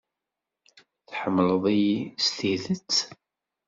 [1.09, 2.93] Tḥemmleḍ-iyi s tidet?